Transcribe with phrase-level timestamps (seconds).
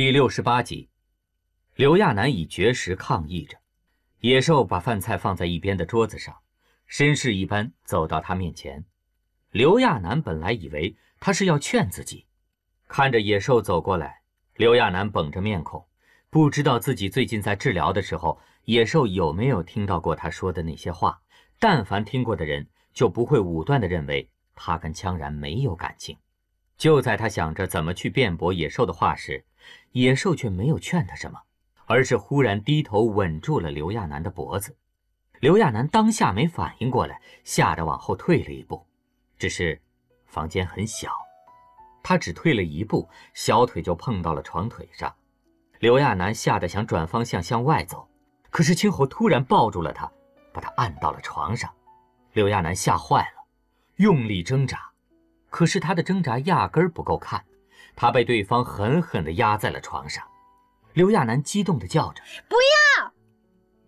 [0.00, 0.88] 第六十八集，
[1.74, 3.58] 刘亚楠以绝食抗议着。
[4.20, 6.34] 野兽把饭菜放在一边的桌子上，
[6.88, 8.82] 绅士一般走到他面前。
[9.50, 12.24] 刘亚楠本来以为他是要劝自己，
[12.88, 14.22] 看着野兽走过来，
[14.54, 15.86] 刘亚楠绷着面孔，
[16.30, 21.20] 不知道自己最近在治疗的时候，野兽有没有听到过他说的那些话。
[21.58, 26.16] 但凡听过的人，就不会武断地认为他跟羌然没有感情。
[26.78, 29.44] 就在他想着怎么去辩驳野兽的话时，
[29.92, 31.40] 野兽却没有劝他什么，
[31.86, 34.76] 而是忽然低头吻住了刘亚楠的脖子。
[35.40, 38.86] 刘亚楠当下没反应过来，吓得往后退了一步。
[39.38, 39.80] 只是
[40.26, 41.10] 房间很小，
[42.02, 45.14] 他只退了一步，小腿就碰到了床腿上。
[45.78, 48.06] 刘亚楠吓得想转方向向外走，
[48.50, 50.10] 可是青侯突然抱住了他，
[50.52, 51.72] 把他按到了床上。
[52.34, 53.44] 刘亚楠吓坏了，
[53.96, 54.90] 用力挣扎。
[55.48, 57.42] 可是他的挣扎压根儿不够看，
[57.96, 60.24] 他被对方狠狠地压在了床上。
[60.92, 63.12] 刘亚楠激动地叫着：“不要！”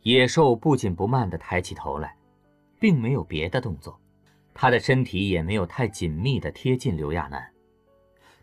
[0.03, 2.17] 野兽不紧不慢地抬起头来，
[2.79, 4.01] 并没有别的动作，
[4.55, 7.53] 他的身体也没有太紧密地贴近刘亚楠，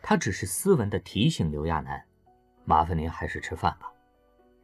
[0.01, 2.03] 他只是斯文地提醒刘亚楠
[2.65, 3.91] ：“麻烦您还是吃饭吧，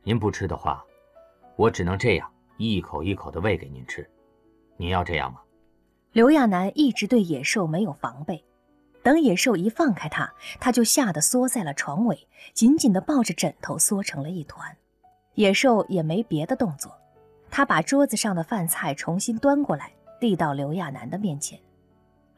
[0.03, 0.83] 您不吃的话，
[1.55, 4.09] 我只能这样一口一口地喂给您吃。
[4.77, 5.41] 您要这样吗？”
[6.11, 8.43] 刘亚楠一直对野兽没有防备，
[9.05, 14.75] 等野兽一放开他，他就吓得缩在了床尾，紧紧地抱着枕头缩成了一团。
[15.35, 16.91] 野兽也没别的动作，
[17.51, 21.59] 他把桌子上的饭菜重新端过来，递到刘亚楠的面前。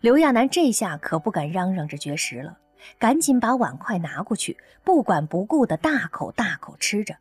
[0.02, 2.58] 刘亚楠这下可不敢嚷嚷着绝食了，
[3.00, 7.16] 赶紧把碗筷拿过去，不管不顾地大口大口吃着。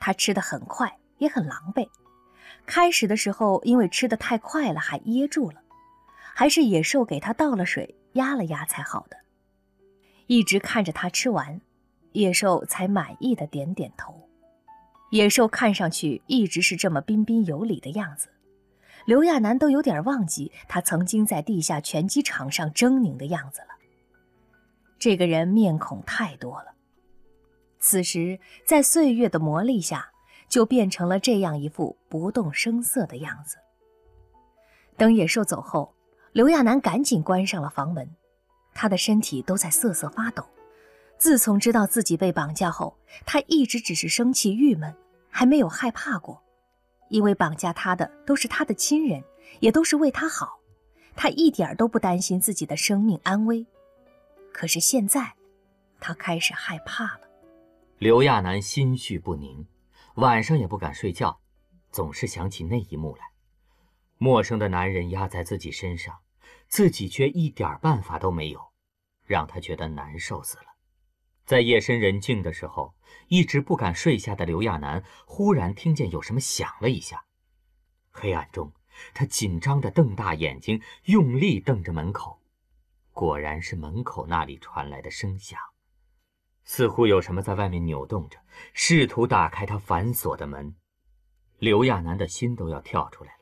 [0.00, 1.88] 他吃得很快，也很狼狈。
[2.66, 5.60] 开始的时候，因为吃得太快了，还噎住了。
[6.34, 9.16] 还是野兽给他倒了水，压了压才好的。
[10.26, 11.60] 一直看着他吃完，
[12.12, 14.28] 野兽才满意的点点头。
[15.10, 18.28] 野兽看上去一直是这么彬彬有礼的样子，
[19.04, 23.68] 刘亚楠都有点忘记他曾经在地下拳击场上狰狞的样子了。
[24.98, 26.72] 这个人面孔太多了，
[27.78, 30.10] 此时在岁月的磨砺下，
[30.48, 33.58] 就变成了这样一副不动声色的样子。
[34.96, 35.94] 等野兽走后。
[36.32, 38.08] 刘亚楠赶紧关上了房门，
[38.72, 40.42] 他的身体都在瑟瑟发抖。
[41.18, 44.96] 自从知道自己被绑架后，他一直只是生气郁闷，
[45.28, 46.42] 还没有害怕过，
[47.10, 49.22] 因为绑架他的都是他的亲人，
[49.60, 50.58] 也都是为他好，
[51.14, 53.66] 他一点都不担心自己的生命安危。
[54.54, 55.34] 可是现在，
[56.00, 57.20] 他开始害怕了。
[57.98, 59.66] 刘亚楠心绪不宁，
[60.14, 61.38] 晚上也不敢睡觉，
[61.90, 63.31] 总是想起那一幕来。
[64.22, 66.20] 陌生的男人压在自己身上，
[66.68, 68.70] 自己却一点办法都没有，
[69.26, 70.66] 让他觉得难受死了。
[71.44, 72.94] 在夜深人静的时候，
[73.26, 77.24] 一直不敢睡下的刘亚楠忽然听见有什么响了一下。
[78.12, 78.72] 黑暗中，
[79.12, 82.40] 他紧张地瞪大眼睛，用力瞪着门口。
[83.10, 85.58] 果然是门口那里传来的声响，
[86.62, 88.38] 似乎有什么在外面扭动着，
[88.72, 90.76] 试图打开他反锁的门。
[91.58, 93.41] 刘亚楠的心都要跳出来了。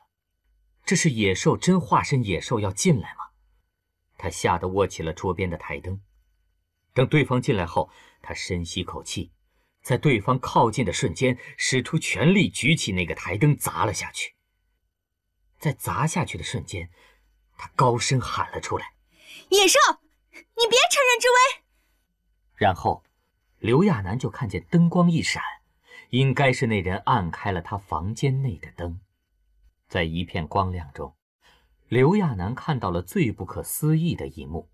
[0.90, 3.26] 这是野兽真化身野兽要进来吗？
[4.18, 6.00] 他吓得握起了桌边的台灯。
[6.92, 7.88] 等对方进来后，
[8.20, 9.30] 他深吸口气，
[9.82, 14.34] 在对方靠近的瞬间，使出全力举起那个台灯砸了下去。
[15.60, 16.90] 在砸下去的瞬间，
[17.56, 18.94] 他高声喊了出来
[19.50, 19.78] ：“野兽，
[20.32, 21.62] 你别趁人之危！”
[22.58, 23.04] 然后，
[23.60, 25.40] 刘亚楠就看见灯光一闪，
[26.08, 29.00] 应该是那人按开了他房间内的灯。
[29.90, 31.12] 在一片光亮中，
[31.88, 34.70] 刘亚楠看到了最不可思议的一幕：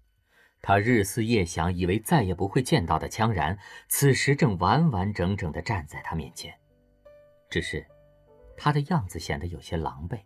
[0.61, 6.55] 他日思夜想、以为再也不会见到的羌然，此时正完完整整地站在他面前。
[7.49, 7.87] 只是，
[8.59, 10.21] 他的样子显得有些狼狈，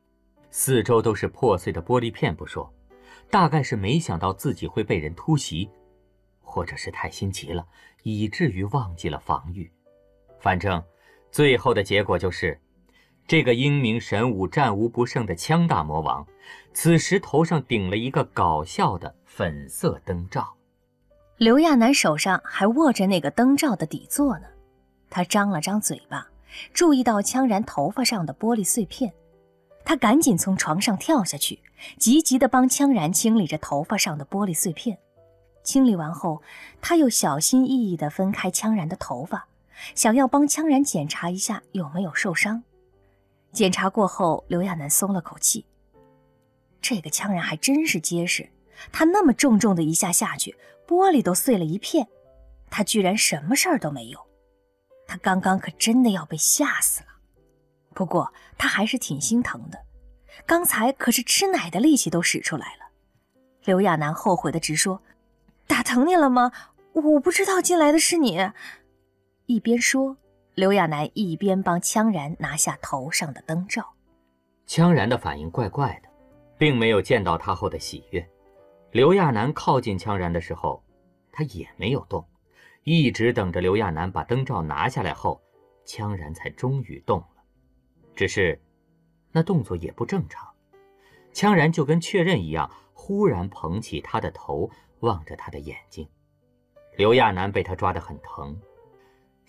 [0.50, 2.68] 四周都是破碎的玻璃片不说，
[3.30, 5.70] 大概是没想到自己会被人突袭，
[6.40, 7.64] 或者是太心急了，
[8.02, 9.70] 以至于忘记了防御。
[10.40, 10.82] 反正，
[11.30, 12.60] 最后的结果就是。
[13.30, 16.26] 这个英明神武、战无不胜的枪大魔王，
[16.74, 20.52] 此时头上顶了一个搞笑的粉色灯罩。
[21.36, 24.46] 刘亚楠手上还握着那个灯罩的底座呢，
[25.08, 26.26] 他张了张嘴巴，
[26.74, 29.12] 注意到羌然头发上的玻璃碎片，
[29.84, 31.60] 他赶紧从床上跳下去，
[31.98, 34.98] 急急地帮羌然清理着头发上的玻璃碎片。
[35.62, 36.42] 清理完后，
[36.80, 39.46] 他又小心翼翼地分开羌然的头发，
[39.94, 42.64] 想要帮羌然检查一下有没有受伤。
[43.52, 45.64] 检查过后，刘亚楠松了口气。
[46.80, 48.48] 这个枪人还真是结实，
[48.92, 50.56] 他那么重重的一下下去，
[50.86, 52.06] 玻璃都碎了一片，
[52.70, 54.18] 他居然什么事儿都没有。
[55.06, 57.08] 他刚刚可真的要被吓死了。
[57.92, 59.78] 不过他还是挺心疼的，
[60.46, 62.88] 刚才可是吃奶的力气都使出来了。
[63.64, 65.02] 刘亚楠后悔的直说
[65.66, 66.52] ：“打疼你了吗？
[66.92, 68.50] 我不知道进来的是你。”
[69.46, 70.16] 一边说，
[70.54, 73.94] 刘亚楠一边帮羌然拿下头上的灯罩。
[74.66, 76.08] 羌然的反应怪怪的，
[76.58, 78.28] 并没有见到他后的喜悦。
[78.90, 80.82] 刘亚楠靠近羌然的时候，
[81.30, 82.26] 他也没有动，
[82.82, 85.40] 一直等着刘亚楠把灯罩拿下来后，
[85.86, 87.42] 羌然才终于动了。
[88.16, 88.60] 只是，
[89.30, 90.48] 那动作也不正常。
[91.32, 94.68] 羌然就跟确认一样，忽然捧起他的头，
[94.98, 96.08] 望着他的眼睛。
[96.96, 98.60] 刘亚楠被他抓得很疼，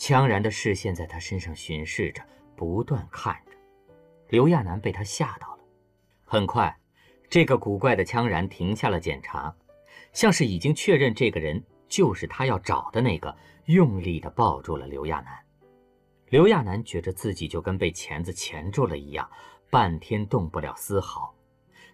[0.02, 2.24] 羌然的视线在他身上巡视着，
[2.56, 3.52] 不断看着。
[4.30, 5.60] 刘亚楠被他吓到了。
[6.26, 6.76] 很快，
[7.30, 9.56] 这个古怪的羌然停下了检查，
[10.12, 15.38] 像是已经确认这个人就是他要找的那个，用力地抱住了刘亚楠。
[16.30, 19.30] 刘亚楠觉着自己就跟被钳子钳住了一样，
[19.70, 21.32] 半天动不了丝毫。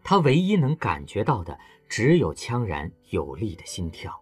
[0.02, 1.60] 他唯一能感觉到的
[1.90, 4.18] 只有羌然有力的心跳。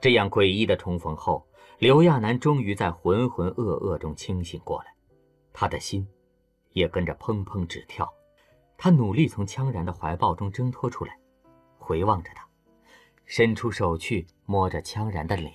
[0.00, 1.44] 这样诡异的重逢后，
[1.78, 4.92] 刘亚楠终于在浑浑噩噩中清醒过来，
[5.52, 6.04] 他的心
[6.72, 8.12] 也跟着砰砰直跳。
[8.76, 11.16] 他努力从羌然的怀抱中挣脱出来，
[11.78, 12.44] 回望着他，
[13.26, 15.54] 伸出手去摸着羌然的脸，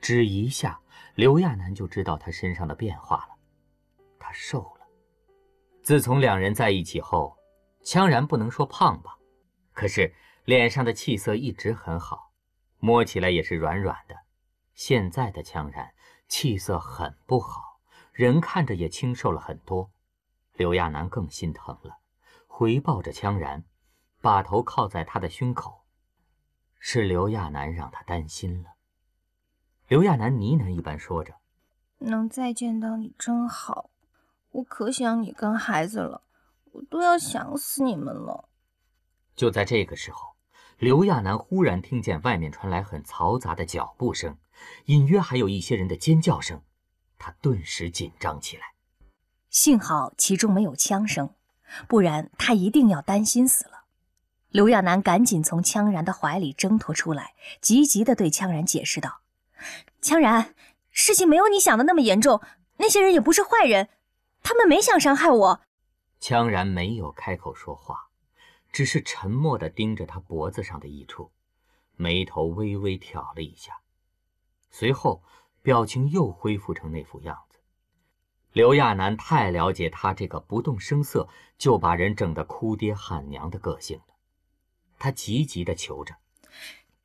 [0.00, 0.80] 只一下。
[1.16, 3.34] 刘亚楠就知道他身上的变化了，
[4.18, 4.86] 他瘦了。
[5.82, 7.36] 自从两人在一起后，
[7.82, 9.18] 羌然不能说胖吧，
[9.72, 10.14] 可是
[10.44, 12.30] 脸上的气色一直很好，
[12.78, 14.14] 摸起来也是软软的。
[14.82, 15.92] 现在的羌然
[16.26, 17.80] 气色很不好，
[18.12, 19.90] 人看着也清瘦了很多。
[20.54, 21.98] 刘亚楠更心疼了，
[22.46, 23.62] 回抱着羌然，
[24.22, 25.84] 把头靠在他的胸口。
[26.78, 28.70] 是刘亚楠让他担心了。
[29.86, 31.34] 刘亚楠呢喃一般说着
[32.00, 33.90] ：“能再见到你真好，
[34.48, 36.22] 我可想你跟孩子了，
[36.72, 38.48] 我都要想死你们了。”
[39.36, 40.36] 就在这个时候，
[40.80, 44.38] 刘亚楠忽然听见外面传来很嘈杂的脚步声，
[44.86, 46.62] 隐约还有一些人的尖叫声，
[47.18, 48.62] 他顿时紧张起来。
[49.50, 51.34] 幸好其中没有枪声，
[51.86, 53.84] 不然他一定要担心死了。
[54.48, 59.20] 刘亚楠赶紧从羌然的怀里挣脱出来，急急地对羌然解释道。
[60.00, 60.54] 羌然，
[60.90, 62.40] 事情没有你想的那么严重，
[62.78, 63.90] 那些人也不是坏人，
[64.42, 65.60] 他们没想伤害我。
[66.22, 68.08] 羌然没有开口说话，
[68.72, 71.30] 只是沉默地盯着他脖子上的一处，
[71.96, 73.80] 眉头微微挑了一下，
[74.70, 75.22] 随后
[75.62, 77.58] 表情又恢复成那副样子。
[78.52, 81.28] 刘亚楠太了解他这个不动声色
[81.58, 84.14] 就把人整得哭爹喊娘的个性了，
[84.98, 86.16] 他急急地求着：“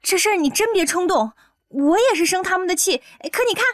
[0.01, 1.33] 这事儿你真别冲动。”
[1.67, 2.99] 我也是生他们的气，
[3.33, 3.65] 可你看。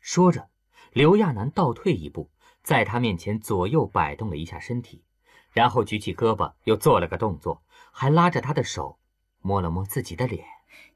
[0.00, 0.48] 说着，
[0.92, 2.30] 刘亚楠倒退一步，
[2.62, 5.04] 在他面前左右摆动了一下身体，
[5.52, 8.98] 然后举起胳膊，又做了个动作，还拉着他的手，
[9.40, 10.44] 摸了摸自己的脸。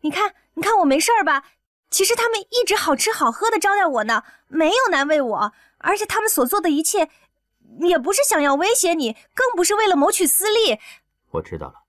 [0.00, 1.44] 你看，你看我没事吧？
[1.90, 5.52] 其实他们一直好吃好喝的招待我呢，没有难为我。
[5.78, 7.08] 而且他们所做的一切，
[7.80, 10.78] 也不是想要威胁你，更不是为了谋取私利。
[11.30, 11.82] 我知道了。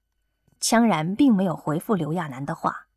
[0.61, 2.87] 羌然并没有回复刘亚楠的话。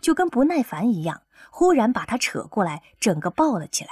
[0.00, 3.90] 就跟不耐烦一样，忽然把他扯过来，整个抱了起来。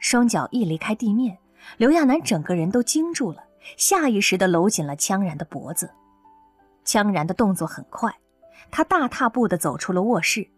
[0.00, 1.38] 双脚一离开地面，
[1.76, 3.44] 刘亚楠整个人都惊住了，
[3.76, 5.90] 下意识地搂紧了羌然的脖子。
[6.84, 8.12] 羌然的动作很快，
[8.70, 10.48] 他大踏步地走出了卧室，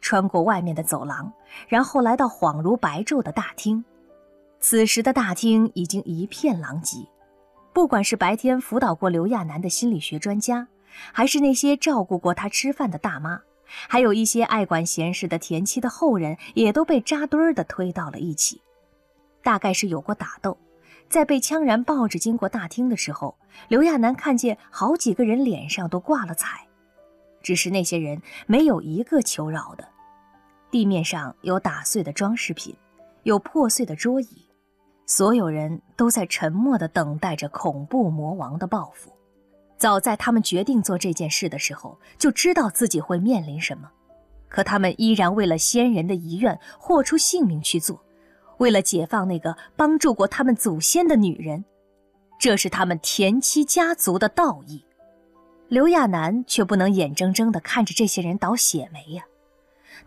[0.00, 1.32] 穿过外面的走廊，
[1.68, 3.84] 然后来到恍如白昼的大厅。
[4.58, 7.06] 此时的大厅已经一片狼藉，
[7.72, 10.66] 不管是白天辅导过刘亚楠的心理学专家，
[11.12, 13.40] 还是那些照顾过他吃饭的大妈。
[13.88, 18.60] 还有一些爱管闲事的田七的后人，也都被扎堆儿的推到了一起。
[19.42, 20.56] 大概是有过打斗，
[21.08, 23.36] 在被羌然抱着经过大厅的时候，
[23.68, 26.66] 刘亚楠看见好几个人脸上都挂了彩，
[27.42, 29.86] 只是那些人没有一个求饶的。
[30.70, 32.76] 地面上有打碎的装饰品，
[33.22, 34.46] 有破碎的桌椅，
[35.06, 39.12] 所有人都在沉默地等待着恐怖魔王的报复。
[39.78, 43.88] 早在他们决定做这件事的时候，就知道自己会面临什么，
[44.48, 48.02] 可他们依然为了先人的遗愿，豁出性命去做，
[48.58, 51.64] 为了解放那个帮助过他们祖先的女人，
[52.38, 54.84] 这是他们田七家族的道义。
[55.68, 59.24] 刘亚楠却不能眼睁睁地看着这些人倒血霉呀，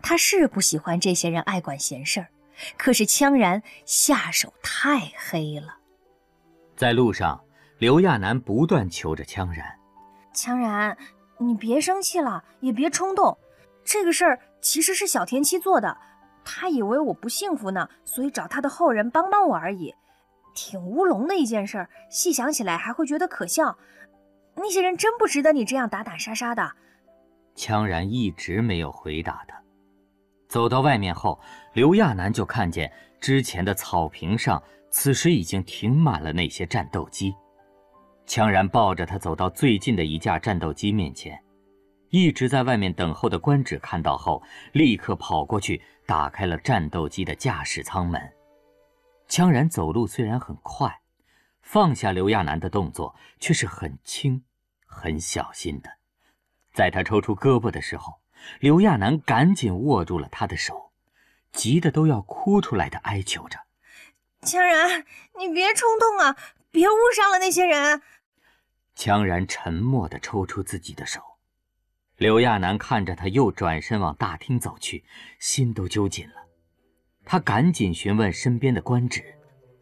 [0.02, 2.28] 他是不喜欢这些人爱管闲事儿，
[2.78, 5.76] 可是羌然下手太黑了，
[6.76, 7.40] 在路上。
[7.78, 9.64] 刘亚楠不断求着羌然
[10.36, 10.98] ：“羌然，
[11.38, 13.38] 你别生气了，也别冲动。
[13.82, 15.96] 这个事儿其实是小田七做的，
[16.52, 19.94] 他以为我不幸福呢，所以找他的后人帮帮我而已，
[20.52, 21.86] 挺乌龙的一件事。
[22.10, 23.78] 细想起来还会觉得可笑。
[24.56, 26.72] 那些人真不值得你这样打打杀杀的。
[27.54, 29.62] 羌然一直没有回答他。
[30.48, 31.40] 走到外面后，
[31.72, 37.32] 刘亚楠就看见之前的草坪上，此时已经停满了那些战斗机。
[38.26, 41.40] 羌然抱着他走到最近的一架战斗机面前。
[42.10, 44.42] 一直在外面等候的官职看到后，
[44.72, 48.32] 立刻跑过去打开了战斗机的驾驶舱门。
[49.28, 51.02] 羌然走路虽然很快，
[51.62, 54.42] 放下刘亚楠的动作却是很轻、
[54.84, 55.88] 很小心的。
[56.74, 58.14] 在他抽出胳膊的时候，
[58.58, 60.90] 刘亚楠赶紧握住了他的手，
[61.52, 63.60] 急得都要哭出来的哀求着
[64.42, 65.04] ：“羌然，
[65.38, 66.36] 你别冲动啊，
[66.72, 68.02] 别误伤了那些人。”
[68.98, 71.29] 羌然沉默地抽出自己的手。
[72.20, 75.02] 刘亚楠看着他，又转身往大厅走去，
[75.38, 76.34] 心都揪紧了。
[77.24, 79.24] 他赶紧询问身边的官职：“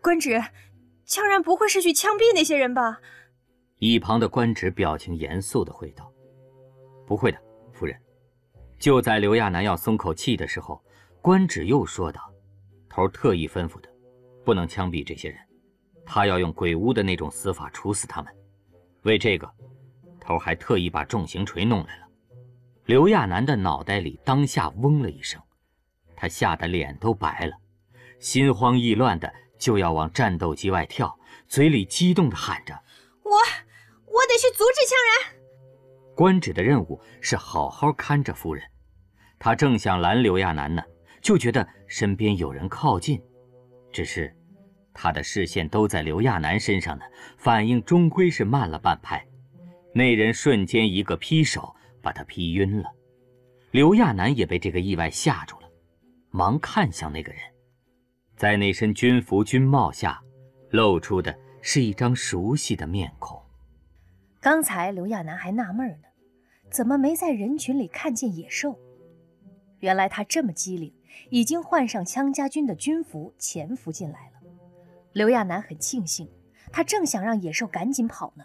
[0.01, 0.41] 官职，
[1.05, 3.01] 羌然不会是去枪毙那些人吧？”
[3.81, 6.13] 一旁的官职表情严肃地回道
[7.05, 7.43] ：“不会的，
[7.73, 8.01] 夫人。”
[8.79, 10.81] 就在刘亚楠要松口气的时候，
[11.21, 12.33] 官职又说道
[12.89, 13.89] ：“头特意吩咐的，
[14.45, 15.41] 不能枪毙这些人，
[16.07, 18.33] 他要用鬼屋的那种死法处死他们。
[19.03, 19.53] 为这个，
[20.21, 22.05] 头还特意把重刑锤弄来了。”
[22.89, 25.39] 刘亚楠的脑袋里当下嗡了一声，
[26.17, 27.53] 他吓得脸都白了，
[28.19, 31.19] 心慌意乱的就要往战斗机外跳，
[31.49, 32.73] 嘴里激动的喊着
[33.25, 35.39] ：“我，我得去阻止羌人。”
[36.17, 38.65] 官职的任务是好好看着夫人，
[39.39, 40.83] 他正想拦刘亚楠呢，
[41.21, 43.23] 就觉得身边有人靠近，
[43.93, 44.35] 只是
[44.95, 47.05] 他的视线都在刘亚楠身上呢，
[47.37, 49.29] 反应终归是慢了半拍，
[49.93, 51.75] 那人瞬间一个劈手。
[52.09, 52.91] 把他劈晕了，
[53.71, 55.69] 刘亚楠也被这个意外吓住了，
[56.31, 57.43] 忙看向那个人，
[58.35, 60.19] 在那身军服军帽下，
[60.71, 63.39] 露出的是一张熟悉的面孔。
[64.41, 66.09] 刚才刘亚楠还纳闷呢，
[66.71, 68.79] 怎么没在人群里看见野兽？
[69.81, 70.91] 原来他这么机灵，
[71.29, 74.41] 已经换上羌家军的军服潜伏进来了。
[75.13, 76.27] 刘亚楠很庆幸，
[76.73, 78.45] 他正想让野兽赶紧跑呢，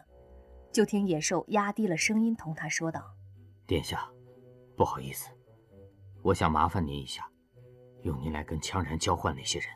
[0.73, 3.01] 就听野兽压低了声音同他说道。
[3.65, 4.09] 殿下，
[4.75, 5.29] 不好意思，
[6.21, 7.25] 我想麻烦您一下，
[8.01, 9.69] 用您来跟羌然交换那些人。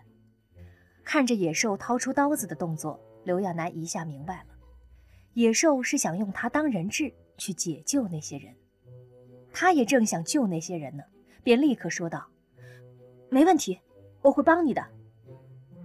[1.06, 4.48] 看着野兽掏出刀子的动作，刘亚楠一下明白了，
[5.34, 8.54] 野兽是想用他当人质去解救那些人。
[9.54, 11.04] 他也正想救那些人呢，
[11.42, 12.28] 便立刻说道
[13.32, 13.80] ：“没问题，
[14.22, 14.86] 我会帮你的。”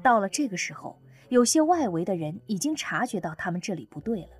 [0.02, 4.30] 到了这个时候，有些外围的人已经察觉到他们这里不对了，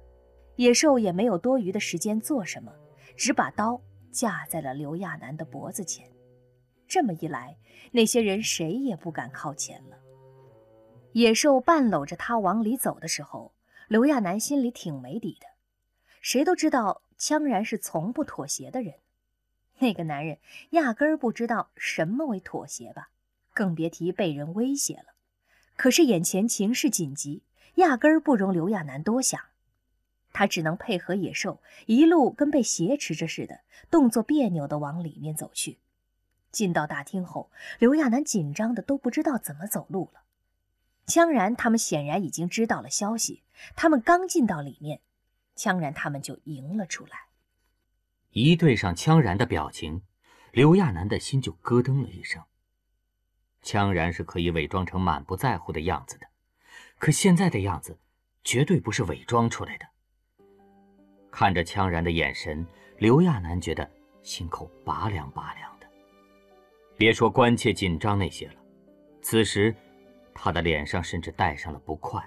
[0.56, 2.72] 野兽也没有多余的时间做什么。
[3.16, 6.10] 只把刀架在了刘亚楠的脖子前，
[6.86, 7.56] 这么一来，
[7.90, 9.98] 那些人谁也不敢靠前了。
[11.12, 13.52] 野兽半搂着他往里走的时候，
[13.88, 15.46] 刘亚楠心里挺没底的。
[16.20, 18.94] 谁都知道羌然是从不妥协的人，
[19.78, 20.38] 那个男人
[20.70, 23.10] 压根儿不知道什么为妥协吧，
[23.52, 25.14] 更别提被人威胁了。
[25.76, 27.42] 可是眼前情势紧急，
[27.74, 29.40] 压根儿不容刘亚楠多想。
[30.32, 33.60] 他只能配合野兽，一路跟被挟持着似的，
[33.90, 35.78] 动作别扭地往里面走去。
[36.50, 40.22] 进到大厅后，刘亚楠紧张的都不知道怎么走路了。
[41.06, 43.42] 羌然他们显然已经知道了消息，
[43.74, 45.00] 他们刚进到里面，
[45.56, 47.26] 羌然他们就迎了出来。
[48.30, 50.02] 一对上羌然的表情，
[50.52, 52.42] 刘亚楠的心就咯噔了一声。
[53.62, 56.26] 羌然是可以伪装成满不在乎的样子的，
[56.98, 57.98] 可现在的样子，
[58.42, 59.86] 绝对不是伪装出来的。
[61.32, 62.64] 看着羌然的眼神，
[62.98, 63.90] 刘亚楠觉得
[64.22, 65.86] 心口拔凉拔凉的。
[66.96, 68.54] 别说关切紧张那些了，
[69.22, 69.74] 此时
[70.34, 72.22] 他的脸上甚至带上了不快。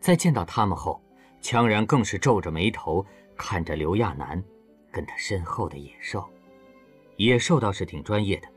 [0.00, 1.00] 在见到他们后，
[1.40, 3.06] 羌然更是皱着眉头
[3.36, 4.42] 看着刘亚楠，
[4.90, 6.28] 跟他身后的野兽。
[7.16, 8.48] 野兽倒是挺专业的，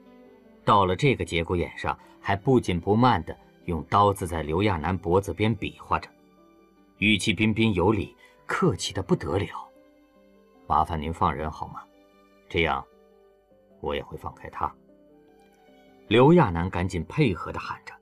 [0.65, 6.09] 到了这个节骨眼上，还不紧不慢的用刀子在刘亚楠脖子边比划着，
[6.97, 8.15] 语气彬彬有礼，
[8.47, 9.47] 客气的不得了。
[10.67, 11.83] 麻烦您放人好吗？
[12.49, 12.85] 这样，
[13.81, 14.73] 我也会放开他。
[16.07, 17.93] 刘亚楠赶紧配合的喊着：“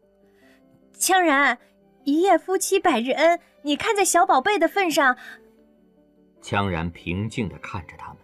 [0.95, 1.57] 羌然，
[2.03, 5.17] 一夜夫妻百日恩，你看在小宝贝的份上。”
[6.41, 8.17] 羌然平静的看着他们。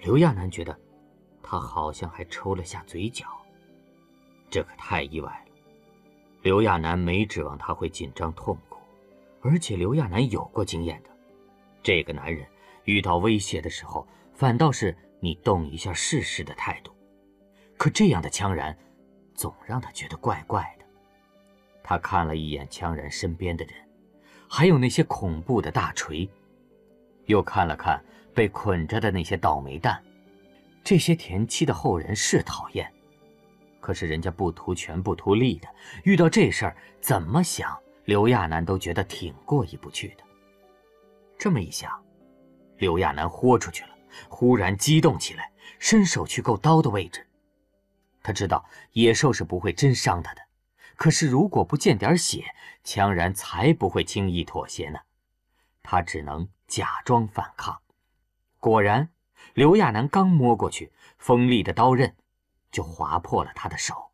[0.00, 0.78] 刘亚楠觉得，
[1.42, 3.26] 他好像还抽了下嘴角。
[4.50, 5.52] 这可太意外了。
[6.42, 8.78] 刘亚楠没指望他会紧张痛苦，
[9.42, 11.10] 而且刘亚楠有过经验的，
[11.82, 12.46] 这个男人。
[12.84, 16.92] 遇到威胁的时候，反倒是你动一下试试的态度。
[17.76, 18.76] 可这样的羌然，
[19.34, 20.84] 总让他觉得怪怪的。
[21.82, 23.74] 他看了一眼羌然身边的人，
[24.48, 26.28] 还有那些恐怖的大锤，
[27.26, 28.02] 又看了看
[28.34, 30.02] 被捆着的那些倒霉蛋。
[30.82, 32.92] 这些田七的后人是讨厌，
[33.80, 35.68] 可是人家不图权不图利的，
[36.04, 37.74] 遇到这事儿怎么想，
[38.04, 40.24] 刘亚楠都觉得挺过意不去的。
[41.38, 42.03] 这么一想，
[42.78, 43.90] 刘亚楠豁出去了，
[44.28, 47.26] 忽然激动起来，伸手去够刀的位置。
[48.22, 50.42] 他知道野兽是不会真伤他的，
[50.96, 52.54] 可是如果不见点血，
[52.84, 54.98] 羌然才不会轻易妥协呢。
[55.82, 57.80] 他只能假装反抗。
[58.60, 59.10] 果然。
[59.52, 62.16] 刘亚楠刚摸过去，锋利的刀刃
[62.72, 64.10] 就划破了他的手。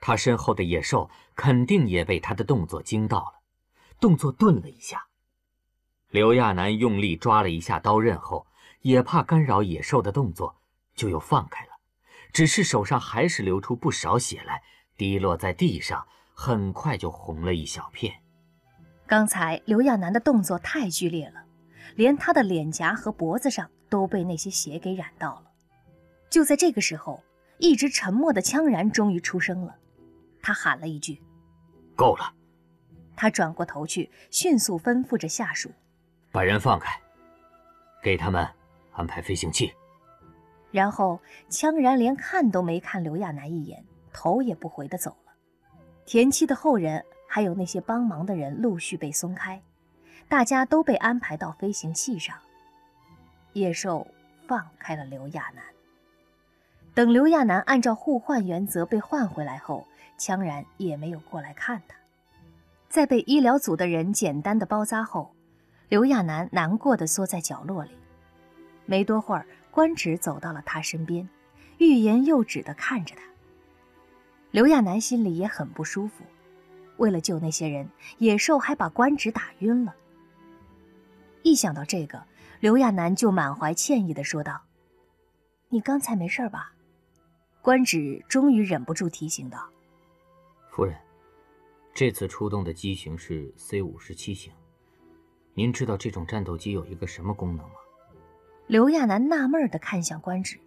[0.00, 3.40] 他身后的野兽肯定也被他的动作惊到了，
[3.98, 5.08] 动作顿了一下。
[6.10, 8.46] 刘亚楠用力抓了一下刀刃后，
[8.82, 10.56] 也怕干扰野兽的动作，
[10.94, 11.70] 就又放开了。
[12.32, 14.62] 只是手上还是流出不少血来，
[14.96, 18.14] 滴落在地上，很快就红了一小片。
[19.06, 21.44] 刚才刘亚楠的动作太剧烈了，
[21.94, 23.70] 连他的脸颊和脖子上。
[23.88, 25.44] 都被那些血给染到了。
[26.28, 27.22] 就在这个时候，
[27.58, 29.76] 一直沉默的羌然终于出声了，
[30.42, 31.22] 他喊了一句
[31.94, 32.34] ：“够了。”
[33.14, 35.70] 他转过头去，迅速吩咐着下属
[36.36, 37.00] ：“把人放开，
[38.02, 38.46] 给他们
[38.92, 39.72] 安排飞行器。”
[40.70, 45.32] 然后羌然连看都没看刘亚楠一眼，头也不回的走了。
[46.04, 49.62] 田七的后人还有那些帮忙的人陆续被松开，
[50.28, 52.36] 大家都被安排到飞行器上。
[53.54, 54.06] 野兽
[54.46, 55.64] 放开了刘亚楠。
[56.94, 59.86] 等刘亚楠按照互换原则被换回来后，
[60.18, 61.96] 羌然也没有过来看他。
[62.90, 65.34] 在被医疗组的人简单的包扎后，
[65.88, 67.90] 刘亚楠难过的缩在角落里。
[68.86, 71.28] 没多会儿，官职走到了他身边，
[71.78, 73.22] 欲言又止的看着他。
[74.50, 76.24] 刘亚楠心里也很不舒服。
[76.96, 77.88] 为了救那些人，
[78.18, 79.94] 野兽还把官职打晕了。
[81.42, 82.24] 一想到这个，
[82.58, 84.62] 刘亚楠就满怀歉意的说道
[85.68, 86.72] ：“你刚才没事吧？”
[87.60, 89.68] 官职终于忍不住提醒道
[90.70, 90.96] ：“夫人，
[91.92, 94.52] 这次出动的机型是 C 五十七型。
[95.56, 97.74] 您知道这种战斗机有一个什么功能吗？”
[98.68, 100.60] 刘亚楠纳闷的看向官职，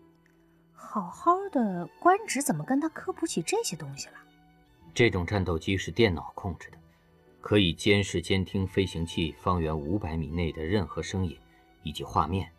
[0.73, 4.15] 好好的官职怎么跟他科普起这些东西了？
[4.93, 6.78] 这种战斗机是电脑控制的，
[7.39, 11.38] 可以监视、监听飞行器方圆五百米内的任何声音。
[11.82, 12.52] 以及画面，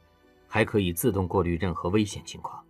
[0.49, 2.65] 还可以自动过滤任何危险情况。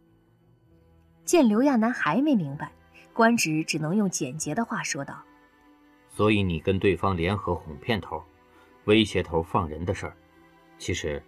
[1.24, 2.72] 见刘亚楠还没明白，
[3.12, 5.22] 官职只能用简洁的话说道
[6.10, 8.20] ：“所以你跟对方联合哄骗头，
[8.84, 10.16] 威胁头放人的事儿，
[10.78, 11.22] 其实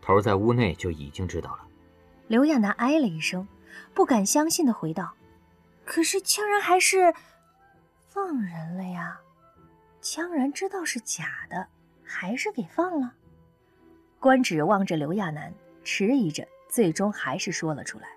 [0.00, 1.66] 头在屋内就已经知道了。”
[2.28, 3.46] 刘亚楠哎了一声，
[3.92, 5.12] 不敢相信的回道
[5.84, 7.14] ：“可是羌然还是
[8.08, 9.20] 放人了呀？
[10.00, 11.66] 羌然知道是假的，
[12.04, 13.14] 还是给放了？”
[14.18, 15.52] 官职望着刘亚楠，
[15.84, 18.08] 迟疑着，最终还是说了出来：“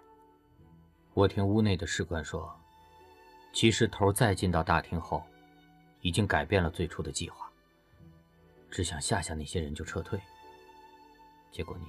[1.13, 2.55] 我听屋内的士官说，
[3.51, 5.23] 其实头再进到大厅后，
[6.01, 7.44] 已经改变了最初的计划，
[8.75, 10.19] 只想吓吓那些人就撤退。
[11.49, 11.85] 结果你……”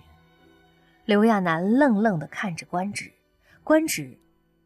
[1.05, 3.12] 刘亚楠愣愣地看着官职，
[3.64, 4.16] 官职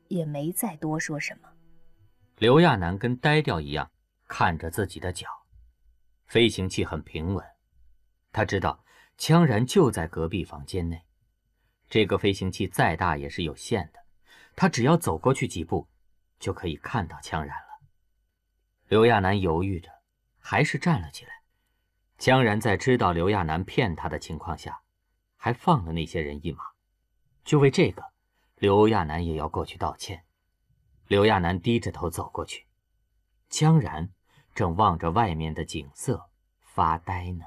[0.08, 1.48] 也没再多说什么。
[2.36, 3.90] 刘亚楠跟呆掉一样
[4.28, 5.28] 看着自己的脚，
[6.26, 7.42] 飞行器很平稳，
[8.32, 8.84] 他知道。
[9.18, 11.02] 羌然就在隔壁房间内，
[11.90, 14.00] 这个飞行器再大也是有限的，
[14.56, 15.88] 他只要走过去几步，
[16.38, 17.80] 就可以看到羌然了。
[18.88, 19.90] 刘亚楠犹豫着，
[20.38, 21.39] 还是站了起来。
[22.20, 24.82] 江然在知道刘亚楠骗他的情况下，
[25.38, 26.62] 还放了那些人一马，
[27.44, 28.04] 就为这个，
[28.56, 30.22] 刘亚楠也要过去道歉。
[31.06, 32.66] 刘亚楠低着头走过去，
[33.48, 34.10] 江然
[34.54, 36.28] 正望着外面的景色
[36.60, 37.46] 发呆呢。